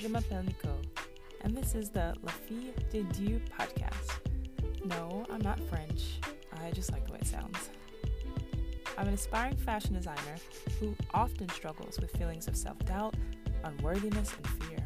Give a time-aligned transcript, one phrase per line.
[0.00, 0.80] je m'appelle Nicole,
[1.42, 4.20] and this is the La Fille de Dieu podcast.
[4.84, 6.20] No, I'm not French,
[6.52, 7.70] I just like the way it sounds.
[8.96, 10.36] I'm an aspiring fashion designer
[10.78, 13.14] who often struggles with feelings of self doubt,
[13.64, 14.78] unworthiness, and fear.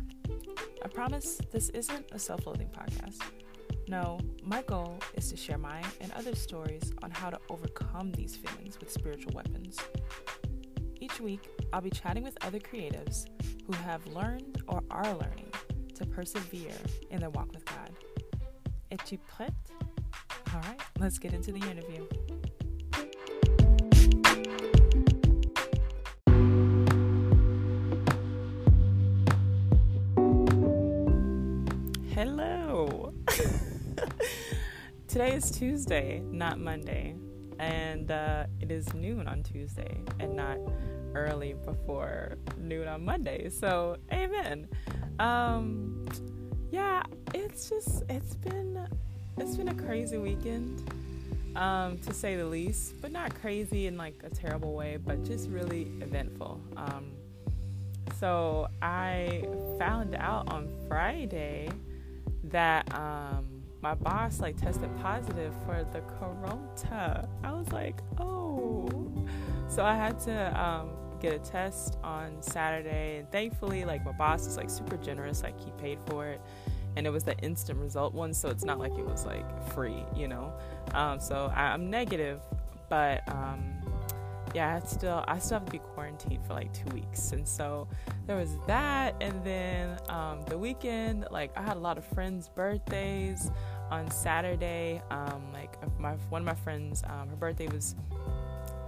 [0.83, 3.21] I promise this isn't a self loathing podcast.
[3.89, 8.35] No, my goal is to share my and other stories on how to overcome these
[8.35, 9.79] feelings with spiritual weapons.
[11.01, 13.27] Each week, I'll be chatting with other creatives
[13.73, 15.51] who have learned or are learning
[15.95, 16.77] to persevere
[17.11, 17.91] in their walk with God.
[18.91, 19.55] Es-tu prête?
[20.53, 22.07] All right, let's get into the interview.
[32.11, 33.15] Hello.
[35.09, 37.15] Today is Tuesday, not Monday,
[37.59, 40.57] and uh, it is noon on Tuesday and not
[41.15, 43.49] early before noon on Monday.
[43.51, 44.69] So, amen.
[45.19, 46.07] Um,
[46.71, 47.03] yeah,
[47.35, 48.87] it's just it's been
[49.37, 50.91] it's been a crazy weekend,
[51.57, 55.51] um, to say the least, but not crazy in like a terrible way, but just
[55.51, 56.61] really eventful.
[56.77, 57.13] Um,
[58.19, 59.45] so I
[59.79, 61.69] found out on Friday
[62.45, 67.29] that um, my boss like tested positive for the corona.
[67.43, 68.89] I was like, oh.
[69.69, 74.47] So I had to um, get a test on Saturday, and thankfully, like my boss
[74.47, 75.43] is like super generous.
[75.43, 76.41] Like he paid for it,
[76.97, 80.05] and it was the instant result one, so it's not like it was like free,
[80.15, 80.53] you know.
[80.95, 82.41] Um, so I, am negative,
[82.89, 83.65] but um,
[84.55, 87.89] yeah, I still I still have to be quarantined for like two weeks, and so
[88.27, 92.49] there was that, and then um, the weekend, like I had a lot of friends'
[92.49, 93.51] birthdays
[93.93, 95.03] on Saturday.
[95.11, 97.95] Um, like my one of my friends, um, her birthday was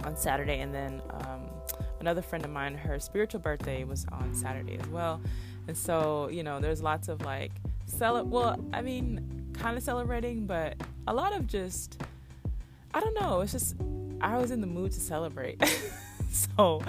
[0.03, 1.41] on Saturday, and then um,
[1.99, 5.21] another friend of mine, her spiritual birthday was on Saturday as well,
[5.67, 7.51] and so you know, there's lots of like
[7.85, 8.25] cel.
[8.25, 10.75] Well, I mean, kind of celebrating, but
[11.07, 12.01] a lot of just
[12.93, 13.41] I don't know.
[13.41, 13.75] It's just
[14.21, 15.63] I was in the mood to celebrate.
[16.31, 16.81] so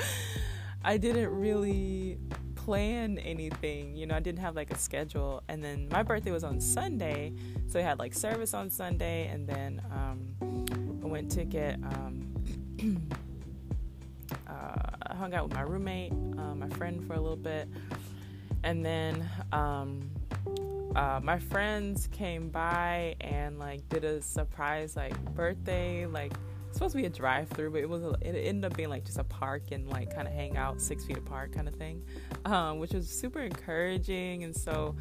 [0.82, 2.19] I didn't really
[2.66, 3.94] plan anything.
[3.94, 5.41] You know, I didn't have like a schedule.
[5.49, 7.32] And then my birthday was on Sunday.
[7.69, 9.28] So I had like service on Sunday.
[9.28, 12.34] And then um, I went to get, um,
[14.49, 17.69] uh, hung out with my roommate, uh, my friend for a little bit.
[18.65, 20.10] And then um,
[20.97, 26.32] uh, my friends came by and like did a surprise like birthday like
[26.76, 29.04] supposed to be a drive through, but it was a, it ended up being like
[29.04, 32.03] just a park and like kind of hang out six feet apart kind of thing,
[32.44, 34.44] um, which was super encouraging.
[34.44, 34.94] And so,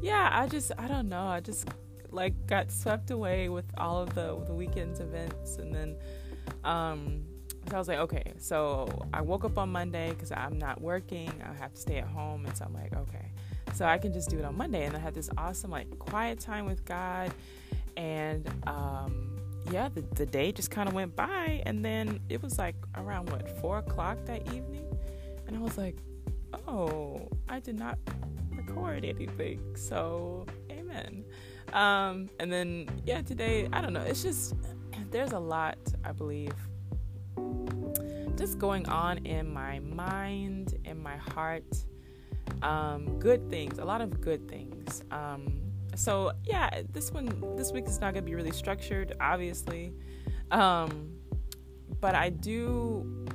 [0.00, 1.68] yeah, I just I don't know, I just
[2.10, 5.96] like got swept away with all of the the weekend's events, and then
[6.64, 7.24] um,
[7.68, 11.30] so I was like, okay, so I woke up on Monday because I'm not working,
[11.44, 13.32] I have to stay at home, and so I'm like, okay,
[13.74, 16.40] so I can just do it on Monday, and I had this awesome like quiet
[16.40, 17.32] time with God,
[17.96, 19.31] and um
[19.70, 21.62] yeah, the, the day just kind of went by.
[21.66, 24.86] And then it was like around what, four o'clock that evening?
[25.46, 25.96] And I was like,
[26.66, 27.98] oh, I did not
[28.50, 29.76] record anything.
[29.76, 31.24] So, amen.
[31.72, 34.02] Um, and then, yeah, today, I don't know.
[34.02, 34.54] It's just,
[35.10, 36.54] there's a lot, I believe,
[38.36, 41.64] just going on in my mind, in my heart.
[42.62, 45.02] Um, good things, a lot of good things.
[45.10, 45.61] Um,
[45.94, 49.92] so yeah, this one this week is not gonna be really structured, obviously,
[50.50, 51.12] um,
[52.00, 53.26] but I do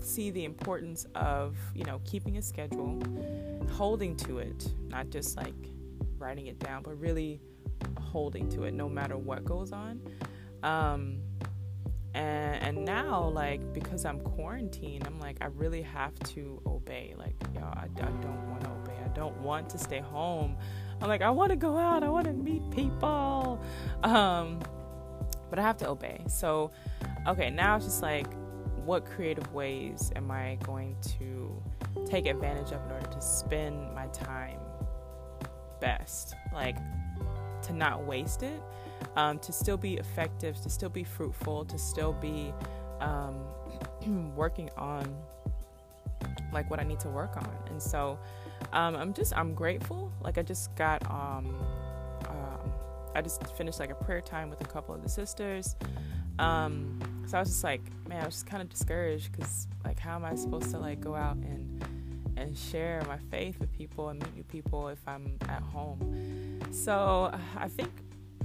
[0.00, 3.00] see the importance of you know keeping a schedule,
[3.72, 5.54] holding to it, not just like
[6.18, 7.40] writing it down, but really
[7.98, 10.00] holding to it no matter what goes on.
[10.62, 11.18] Um,
[12.14, 17.14] and, and now like because I'm quarantined, I'm like I really have to obey.
[17.16, 18.96] Like y'all, I, I don't want to obey.
[19.04, 20.56] I don't want to stay home.
[21.00, 22.02] I'm like, I want to go out.
[22.02, 23.60] I want to meet people.
[24.02, 24.60] Um,
[25.50, 26.22] but I have to obey.
[26.28, 26.70] So,
[27.26, 28.26] okay, now it's just like,
[28.84, 31.62] what creative ways am I going to
[32.04, 34.58] take advantage of in order to spend my time
[35.80, 36.34] best?
[36.52, 36.76] Like,
[37.62, 38.62] to not waste it,
[39.16, 42.52] um, to still be effective, to still be fruitful, to still be
[43.00, 43.36] um,
[44.36, 45.14] working on
[46.52, 47.50] like what I need to work on.
[47.68, 48.18] And so,
[48.72, 50.12] um, I'm just I'm grateful.
[50.22, 51.54] Like I just got um,
[52.28, 52.72] um,
[53.14, 55.76] I just finished like a prayer time with a couple of the sisters.
[56.38, 59.98] Um, so I was just like, man, I was just kind of discouraged because like,
[59.98, 61.84] how am I supposed to like go out and
[62.36, 66.60] and share my faith with people and meet new people if I'm at home?
[66.70, 67.90] So I think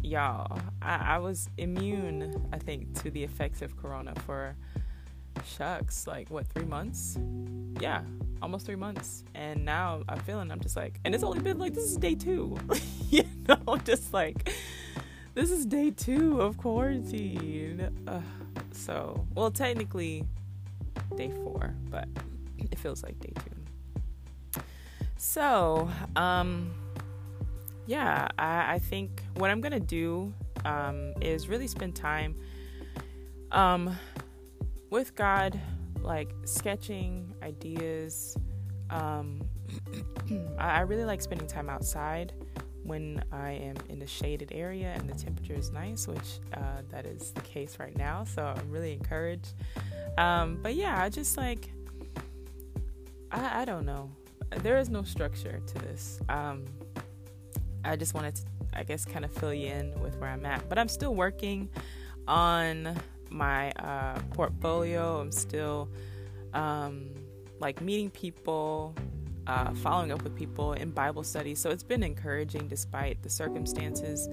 [0.01, 2.47] y'all, I, I was immune.
[2.53, 4.55] I think to the effects of Corona for
[5.45, 7.17] shucks, like what three months?
[7.79, 8.03] Yeah,
[8.41, 10.51] almost three months, and now I'm feeling.
[10.51, 12.57] I'm just like, and it's only been like this is day two,
[13.09, 14.49] you know, just like
[15.33, 17.89] this is day two of quarantine.
[18.07, 18.21] Uh,
[18.71, 20.25] so, well, technically
[21.15, 22.07] day four, but
[22.57, 24.61] it feels like day two.
[25.17, 26.71] So, um,
[27.85, 30.33] yeah, I, I think what I'm gonna do
[30.65, 32.35] um, is really spend time
[33.51, 33.97] um,
[34.89, 35.59] with God,
[36.01, 38.37] like sketching ideas.
[38.89, 39.41] Um,
[40.57, 42.33] I, I really like spending time outside
[42.83, 47.05] when I am in a shaded area and the temperature is nice, which uh, that
[47.05, 48.23] is the case right now.
[48.23, 49.53] So I'm really encouraged.
[50.17, 51.71] Um, but yeah, I just like,
[53.31, 54.09] I, I don't know.
[54.57, 56.19] There is no structure to this.
[56.27, 56.65] Um,
[57.85, 58.43] I just wanted to,
[58.73, 60.67] I guess, kind of fill you in with where I'm at.
[60.67, 61.69] But I'm still working
[62.27, 62.97] on
[63.31, 65.19] my uh, portfolio.
[65.19, 65.89] I'm still
[66.53, 67.09] um,
[67.59, 68.95] like meeting people,
[69.47, 71.59] uh, following up with people in Bible studies.
[71.59, 74.29] So it's been encouraging despite the circumstances.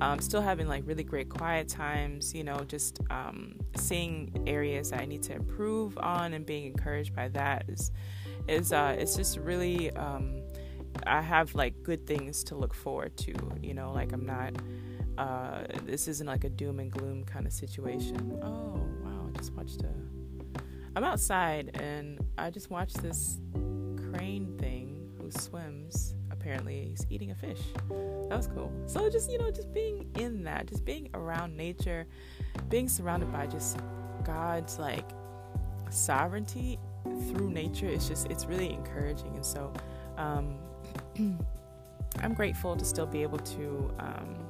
[0.00, 5.00] Um, still having like really great quiet times, you know, just um, seeing areas that
[5.00, 7.92] I need to improve on and being encouraged by that is,
[8.48, 10.40] is uh, it's just really, um,
[11.06, 14.54] I have like good things to look forward to, you know, like I'm not,
[15.18, 18.38] uh, this isn't like a doom and gloom kind of situation.
[18.42, 20.60] Oh, wow, I just watched a,
[20.96, 23.38] I'm outside and I just watched this
[24.10, 26.14] crane thing who swims.
[26.30, 27.60] Apparently, he's eating a fish.
[28.28, 28.72] That was cool.
[28.86, 32.06] So, just, you know, just being in that, just being around nature,
[32.68, 33.78] being surrounded by just
[34.24, 35.10] God's like
[35.90, 36.78] sovereignty
[37.28, 39.34] through nature, it's just, it's really encouraging.
[39.34, 39.72] And so,
[40.16, 40.58] um,
[42.22, 44.49] I'm grateful to still be able to, um,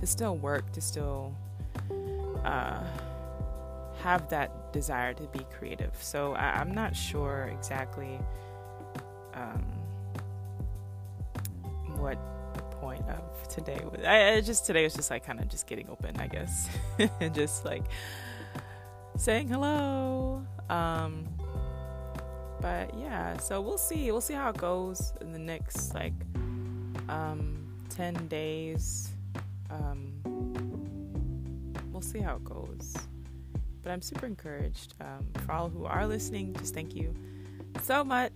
[0.00, 1.34] to still work, to still,
[2.44, 2.82] uh,
[4.02, 5.92] have that desire to be creative.
[6.00, 8.18] So I, am not sure exactly
[9.34, 9.62] um,
[11.96, 12.18] what
[12.54, 14.04] the point of today was.
[14.04, 16.68] I, I just today was just like kind of just getting open, I guess,
[17.20, 17.84] and just like
[19.16, 20.44] saying hello.
[20.68, 21.28] Um,
[22.60, 24.10] but yeah, so we'll see.
[24.10, 26.14] We'll see how it goes in the next like
[27.08, 29.10] um, ten days.
[29.70, 30.12] Um,
[31.92, 32.94] we'll see how it goes.
[33.82, 34.94] But I'm super encouraged.
[35.00, 37.14] Um, for all who are listening, just thank you
[37.82, 38.32] so much.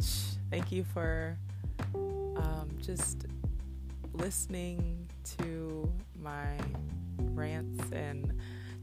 [0.50, 1.36] Thank you for
[1.94, 3.26] um, just
[4.12, 5.08] listening
[5.38, 6.56] to my
[7.18, 8.32] rants and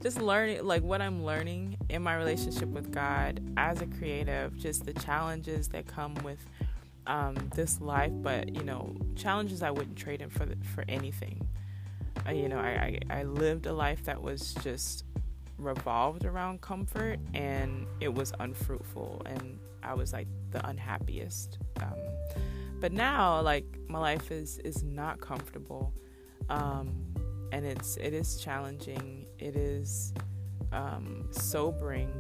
[0.02, 4.86] just learning, like what I'm learning in my relationship with God as a creative, just
[4.86, 6.40] the challenges that come with
[7.08, 11.48] um, this life, but you know, challenges I wouldn't trade in for the, for anything.
[12.30, 15.06] You know, I, I, I lived a life that was just
[15.58, 21.58] revolved around comfort and it was unfruitful and I was like the unhappiest.
[21.82, 21.98] Um,
[22.80, 25.94] but now, like my life is is not comfortable,
[26.50, 26.94] um,
[27.52, 29.26] and it's it is challenging.
[29.38, 30.14] It is
[30.72, 32.12] um, sobering,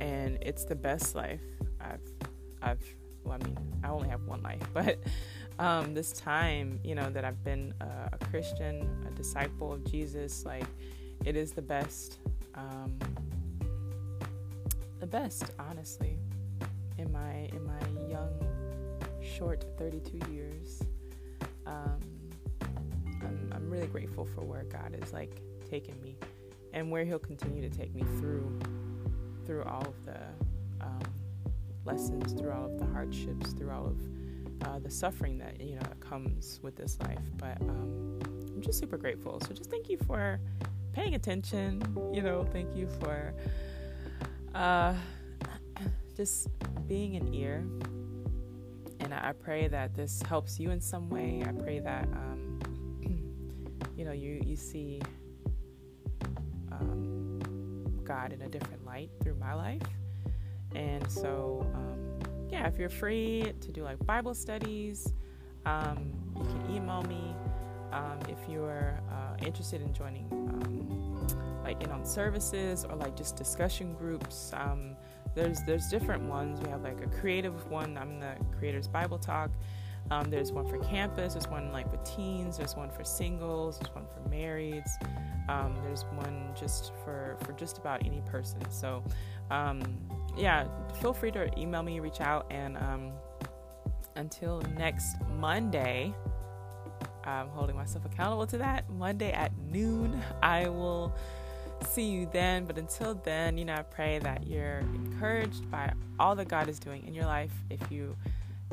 [0.00, 1.42] and it's the best life
[1.80, 2.12] I've
[2.62, 2.84] I've.
[3.24, 4.98] Well, I mean, I only have one life, but
[5.58, 10.44] um, this time, you know, that I've been a, a, Christian, a disciple of Jesus,
[10.44, 10.66] like
[11.24, 12.18] it is the best,
[12.54, 12.98] um,
[15.00, 16.18] the best, honestly
[16.98, 18.32] in my in my young,
[19.22, 20.82] short 32 years.
[21.66, 22.00] Um,
[23.22, 26.16] I'm, I'm really grateful for where God is like taking me,
[26.72, 28.58] and where He'll continue to take me through
[29.44, 30.20] through all of the
[30.80, 31.00] um,
[31.84, 33.98] lessons, through all of the hardships, through all of
[34.64, 37.24] uh, the suffering that you know comes with this life.
[37.36, 38.18] But um,
[38.54, 39.40] I'm just super grateful.
[39.40, 40.40] So just thank you for
[40.92, 41.82] paying attention.
[42.12, 43.34] You know, thank you for
[44.54, 44.94] uh,
[46.16, 46.48] just
[46.86, 47.64] being an ear.
[49.00, 51.44] And I pray that this helps you in some way.
[51.46, 52.58] I pray that um,
[53.96, 55.00] you know you you see
[56.72, 57.40] um,
[58.04, 59.82] God in a different light through my life.
[60.74, 62.15] And so, um,
[62.50, 65.12] yeah, if you're free to do like Bible studies,
[65.64, 67.34] um, you can email me.
[67.92, 73.36] Um, if you're uh, interested in joining um, like in on services or like just
[73.36, 74.96] discussion groups, um,
[75.34, 76.60] there's there's different ones.
[76.60, 77.96] We have like a creative one.
[77.96, 79.50] I'm the Creators Bible Talk.
[80.10, 81.34] Um, there's one for campus.
[81.34, 82.58] There's one like with teens.
[82.58, 83.78] There's one for singles.
[83.78, 84.90] There's one for marrieds.
[85.48, 88.68] Um, there's one just for for just about any person.
[88.70, 89.02] So,
[90.36, 90.66] yeah,
[91.00, 93.12] feel free to email me, reach out, and um,
[94.16, 96.14] until next Monday,
[97.24, 98.88] I'm holding myself accountable to that.
[98.90, 101.14] Monday at noon, I will
[101.88, 102.64] see you then.
[102.64, 106.78] But until then, you know, I pray that you're encouraged by all that God is
[106.78, 107.52] doing in your life.
[107.70, 108.16] If you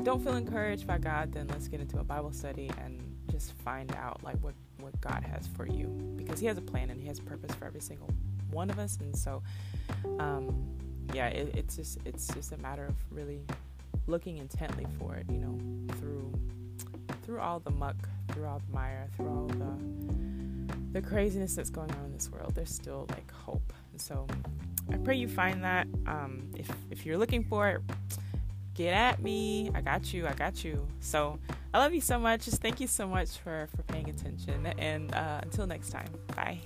[0.02, 3.92] don't feel encouraged by God, then let's get into a Bible study and just find
[3.96, 7.08] out like what what God has for you because He has a plan and He
[7.08, 8.10] has a purpose for every single
[8.50, 8.98] one of us.
[9.00, 9.42] And so,
[10.18, 10.66] um,
[11.12, 13.44] yeah, it, it's just it's just a matter of really
[14.06, 15.58] looking intently for it, you know,
[15.96, 16.32] through
[17.22, 17.96] through all the muck,
[18.32, 22.54] through all the mire, through all the the craziness that's going on in this world.
[22.54, 23.72] There's still like hope.
[23.92, 24.26] And so,
[24.92, 25.86] I pray you find that.
[26.06, 27.82] Um, if if you're looking for it
[28.74, 29.70] get at me.
[29.74, 30.26] I got you.
[30.26, 30.86] I got you.
[31.00, 31.38] So
[31.72, 32.44] I love you so much.
[32.44, 34.66] Just thank you so much for for paying attention.
[34.78, 36.60] And uh, until next time, bye.